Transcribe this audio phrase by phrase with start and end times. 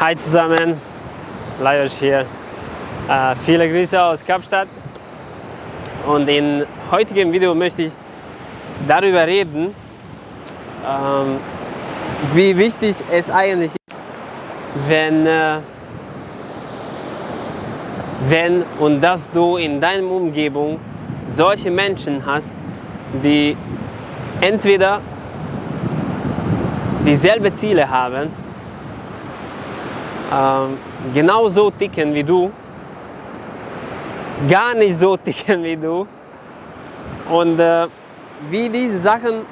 [0.00, 0.80] Hi zusammen,
[1.60, 2.20] Lajos hier.
[3.08, 4.68] Äh, viele Grüße aus Kapstadt.
[6.06, 7.92] Und in heutigem Video möchte ich
[8.86, 9.74] darüber reden,
[10.86, 11.40] ähm,
[12.32, 14.00] wie wichtig es eigentlich ist,
[14.86, 15.56] wenn, äh,
[18.28, 20.78] wenn und dass du in deiner Umgebung
[21.26, 22.52] solche Menschen hast,
[23.24, 23.56] die
[24.40, 25.00] entweder
[27.04, 28.30] dieselbe Ziele haben,
[30.32, 30.78] ähm,
[31.14, 32.50] genauso ticken wie du,
[34.48, 36.06] gar nicht so ticken wie du
[37.30, 37.86] und äh,
[38.50, 39.46] wie diese Sachen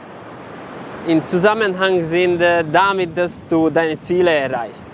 [1.06, 4.90] in Zusammenhang sind äh, damit, dass du deine Ziele erreichst.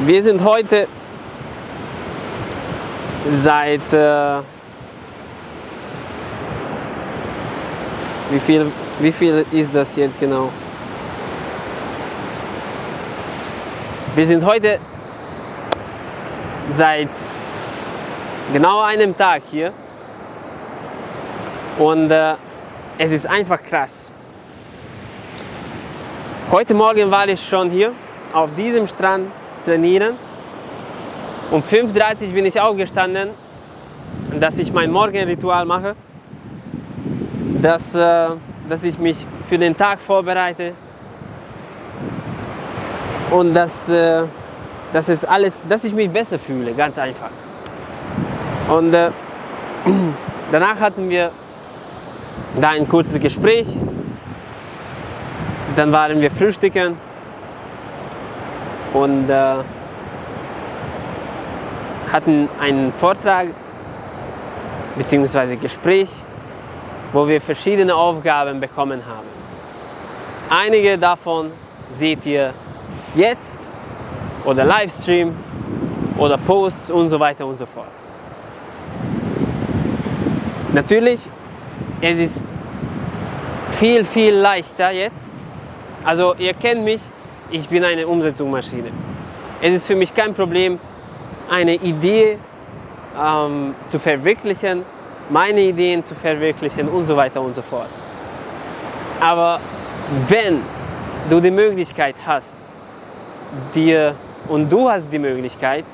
[0.00, 0.86] Wir sind heute
[3.28, 4.40] seit äh,
[8.30, 8.66] wie viel,
[8.98, 10.50] wie viel ist das jetzt genau?
[14.20, 14.78] Wir sind heute
[16.68, 17.08] seit
[18.52, 19.72] genau einem Tag hier
[21.78, 22.34] und äh,
[22.98, 24.10] es ist einfach krass.
[26.50, 27.92] Heute Morgen war ich schon hier
[28.34, 29.28] auf diesem Strand
[29.64, 30.16] trainieren.
[31.50, 33.30] Um 5.30 Uhr bin ich aufgestanden,
[34.38, 35.96] dass ich mein Morgenritual mache,
[37.62, 38.28] dass, äh,
[38.68, 40.74] dass ich mich für den Tag vorbereite
[43.30, 44.22] und dass, äh,
[44.92, 47.30] dass, es alles, dass ich mich besser fühle, ganz einfach.
[48.68, 49.10] Und äh,
[50.52, 51.30] danach hatten wir
[52.60, 53.76] da ein kurzes Gespräch.
[55.76, 56.96] Dann waren wir frühstücken
[58.92, 59.54] und äh,
[62.12, 63.46] hatten einen Vortrag
[64.96, 65.56] bzw.
[65.56, 66.08] Gespräch,
[67.12, 69.28] wo wir verschiedene Aufgaben bekommen haben.
[70.50, 71.52] Einige davon
[71.90, 72.52] seht ihr
[73.14, 73.58] jetzt
[74.44, 75.34] oder Livestream
[76.18, 77.88] oder Posts und so weiter und so fort.
[80.72, 81.28] Natürlich
[82.02, 82.40] es ist
[83.72, 85.30] viel, viel leichter jetzt.
[86.04, 87.00] Also ihr kennt mich,
[87.50, 88.90] ich bin eine Umsetzungsmaschine.
[89.60, 90.78] Es ist für mich kein Problem,
[91.50, 92.38] eine Idee
[93.20, 94.82] ähm, zu verwirklichen,
[95.28, 97.88] meine Ideen zu verwirklichen und so weiter und so fort.
[99.20, 99.60] Aber
[100.28, 100.62] wenn
[101.28, 102.56] du die Möglichkeit hast,
[103.74, 104.14] dir
[104.48, 105.84] und du hast die Möglichkeit,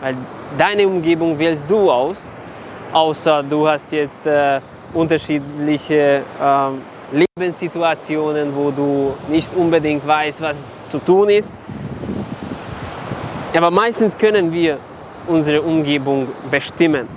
[0.00, 0.16] weil
[0.58, 2.16] deine Umgebung wählst du aus,
[2.92, 4.60] außer du hast jetzt äh,
[4.92, 6.82] unterschiedliche ähm,
[7.12, 11.52] Lebenssituationen, wo du nicht unbedingt weißt, was zu tun ist.
[13.56, 14.78] Aber meistens können wir
[15.26, 17.08] unsere Umgebung bestimmen.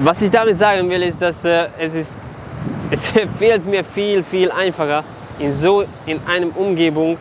[0.00, 2.14] Was ich damit sagen will, ist, dass äh, es, ist,
[2.90, 5.02] es fehlt mir viel, viel einfacher,
[5.38, 7.16] in so in einer Umgebung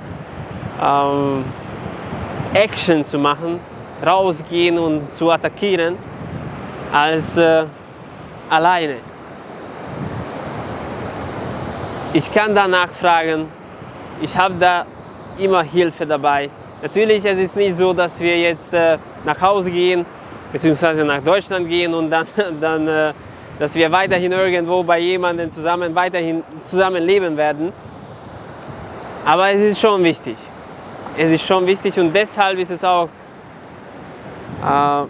[0.82, 1.44] ähm,
[2.54, 3.60] Action zu machen,
[4.06, 5.98] rausgehen und zu attackieren,
[6.92, 7.66] als äh,
[8.50, 8.98] alleine.
[12.14, 13.48] Ich kann da nachfragen.
[14.22, 14.86] Ich habe da
[15.38, 16.50] immer Hilfe dabei.
[16.82, 20.06] Natürlich es ist es nicht so, dass wir jetzt äh, nach Hause gehen
[20.52, 21.04] bzw.
[21.04, 22.28] nach Deutschland gehen und dann,
[22.62, 23.14] dann äh,
[23.60, 27.74] dass wir weiterhin irgendwo bei jemandem zusammen weiterhin zusammen leben werden.
[29.26, 30.38] Aber es ist schon wichtig.
[31.18, 33.10] Es ist schon wichtig und deshalb ist es auch
[34.64, 35.04] äh,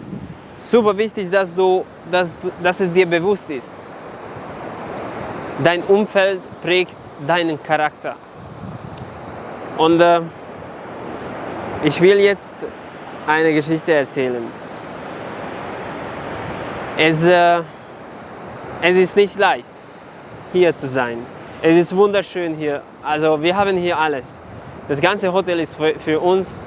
[0.56, 2.32] super wichtig, dass, du, dass,
[2.62, 3.70] dass es dir bewusst ist.
[5.62, 6.96] Dein Umfeld prägt
[7.26, 8.16] deinen Charakter.
[9.76, 10.20] Und äh,
[11.84, 12.54] ich will jetzt
[13.26, 14.44] eine Geschichte erzählen.
[16.96, 17.60] Es, äh,
[18.80, 19.68] es ist nicht leicht,
[20.54, 21.18] hier zu sein.
[21.60, 22.80] Es ist wunderschön hier.
[23.02, 24.40] Also wir haben hier alles.
[24.88, 26.58] Das ganze Hotel ist für, für uns.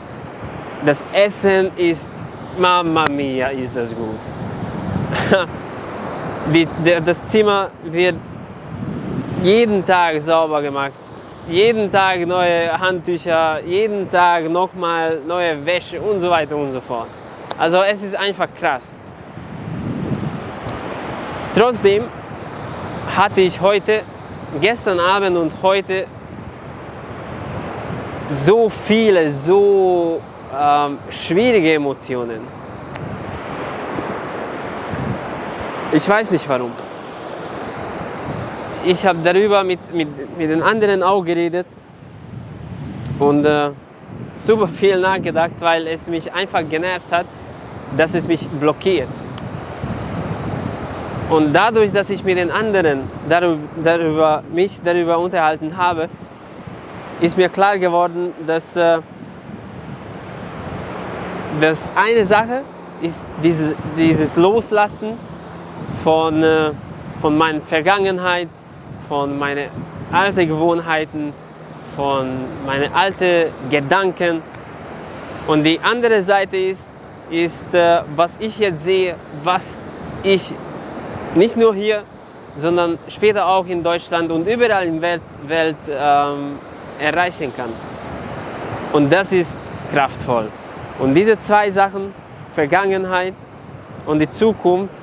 [0.85, 2.07] Das Essen ist
[2.59, 4.19] Mamma mia, ist das gut.
[7.05, 8.15] das Zimmer wird
[9.41, 10.93] jeden Tag sauber gemacht.
[11.49, 17.07] Jeden Tag neue Handtücher, jeden Tag nochmal neue Wäsche und so weiter und so fort.
[17.57, 18.97] Also es ist einfach krass.
[21.55, 22.03] Trotzdem
[23.15, 24.01] hatte ich heute,
[24.61, 26.05] gestern Abend und heute
[28.31, 30.21] so viele, so
[30.57, 32.39] ähm, schwierige Emotionen.
[35.91, 36.71] Ich weiß nicht warum.
[38.85, 41.67] Ich habe darüber mit, mit, mit den anderen auch geredet
[43.19, 43.71] und äh,
[44.33, 47.25] super viel nachgedacht, weil es mich einfach genervt hat,
[47.97, 49.09] dass es mich blockiert.
[51.29, 56.09] Und dadurch, dass ich mit den anderen darüber, darüber, mich darüber unterhalten habe,
[57.21, 58.97] ist mir klar geworden, dass, äh,
[61.61, 62.61] dass eine Sache
[63.01, 65.17] ist diese, dieses Loslassen
[66.03, 66.71] von, äh,
[67.21, 68.49] von meiner Vergangenheit,
[69.07, 69.69] von meinen
[70.11, 71.33] alten Gewohnheiten,
[71.95, 72.27] von
[72.65, 74.41] meinen alten Gedanken.
[75.47, 76.85] Und die andere Seite ist,
[77.29, 79.77] ist äh, was ich jetzt sehe, was
[80.23, 80.51] ich
[81.35, 82.03] nicht nur hier,
[82.57, 86.59] sondern später auch in Deutschland und überall in der Welt, Welt ähm,
[87.01, 87.71] erreichen kann.
[88.93, 89.55] Und das ist
[89.91, 90.49] kraftvoll.
[90.99, 92.13] Und diese zwei Sachen,
[92.53, 93.33] Vergangenheit
[94.05, 94.93] und die Zukunft,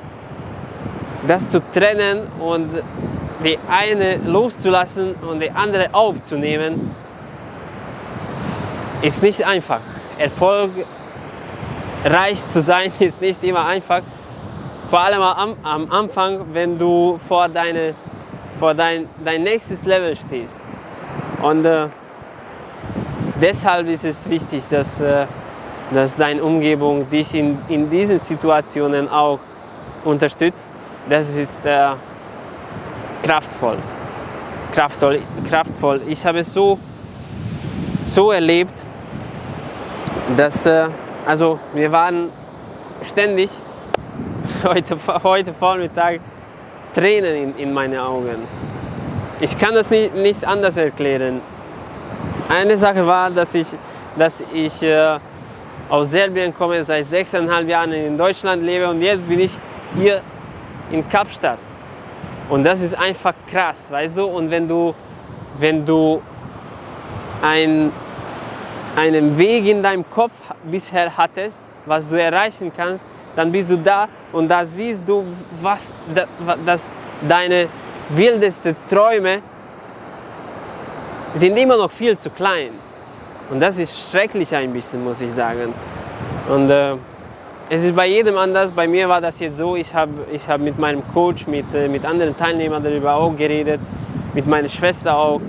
[1.26, 2.68] das zu trennen und
[3.44, 6.94] die eine loszulassen und die andere aufzunehmen,
[9.02, 9.80] ist nicht einfach.
[10.18, 10.70] Erfolg,
[12.04, 14.02] reich zu sein, ist nicht immer einfach.
[14.90, 17.94] Vor allem am, am Anfang, wenn du vor, deine,
[18.58, 20.62] vor dein, dein nächstes Level stehst.
[21.42, 21.86] Und äh,
[23.40, 25.26] deshalb ist es wichtig, dass, äh,
[25.92, 29.38] dass deine Umgebung dich in, in diesen Situationen auch
[30.04, 30.66] unterstützt.
[31.08, 31.90] Das ist äh,
[33.22, 33.76] kraftvoll.
[34.74, 35.20] kraftvoll.
[35.48, 36.00] Kraftvoll.
[36.08, 36.78] Ich habe es so,
[38.08, 38.74] so erlebt,
[40.36, 40.86] dass äh,
[41.26, 42.30] also wir waren
[43.02, 43.50] ständig
[44.64, 46.20] heute, heute Vormittag
[46.94, 48.36] Tränen in, in meine Augen.
[49.40, 51.40] Ich kann das nicht, nicht anders erklären.
[52.48, 53.68] Eine Sache war, dass ich,
[54.16, 55.18] dass ich äh,
[55.88, 59.52] aus Serbien komme, seit sechseinhalb Jahren in Deutschland lebe und jetzt bin ich
[59.96, 60.20] hier
[60.90, 61.58] in Kapstadt.
[62.48, 64.24] Und das ist einfach krass, weißt du?
[64.24, 64.92] Und wenn du,
[65.58, 66.20] wenn du
[67.40, 67.92] ein,
[68.96, 70.32] einen Weg in deinem Kopf
[70.64, 73.04] bisher hattest, was du erreichen kannst,
[73.36, 75.24] dann bist du da und da siehst du,
[75.62, 75.92] was,
[76.66, 76.90] dass
[77.28, 77.68] deine
[78.10, 79.40] wildesten Träume
[81.34, 82.70] sind immer noch viel zu klein.
[83.50, 85.72] Und das ist schrecklich ein bisschen, muss ich sagen.
[86.48, 86.94] Und äh,
[87.70, 88.72] es ist bei jedem anders.
[88.72, 91.88] Bei mir war das jetzt so, ich habe ich hab mit meinem Coach, mit, äh,
[91.88, 93.80] mit anderen Teilnehmern darüber auch geredet,
[94.34, 95.40] mit meiner Schwester auch.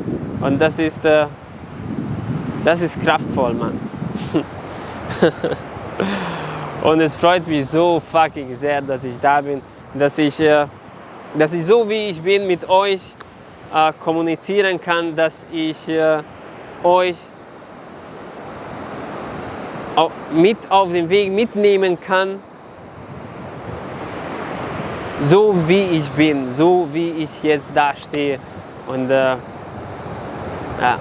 [0.42, 1.26] Und das ist, äh,
[2.66, 3.80] das ist kraftvoll, Mann.
[6.84, 9.62] Und es freut mich so fucking sehr, dass ich da bin,
[9.94, 10.66] dass ich, äh,
[11.36, 13.02] dass ich so wie ich bin mit euch
[13.74, 16.22] äh, kommunizieren kann, dass ich äh,
[16.84, 17.18] euch
[20.32, 22.40] mit auf den Weg mitnehmen kann,
[25.22, 28.40] so wie ich bin, so wie ich jetzt da stehe.
[28.88, 29.36] Und äh,
[30.82, 30.98] ja,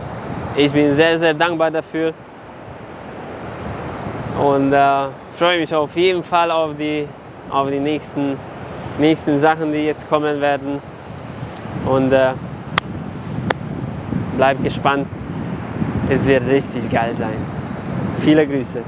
[0.57, 2.13] ich bin sehr, sehr dankbar dafür
[4.39, 7.07] und äh, freue mich auf jeden Fall auf die,
[7.51, 8.37] auf die nächsten,
[8.99, 10.81] nächsten Sachen, die jetzt kommen werden.
[11.87, 12.33] Und äh,
[14.37, 15.07] bleibt gespannt.
[16.11, 17.37] Es wird richtig geil sein.
[18.21, 18.81] Viele Grüße.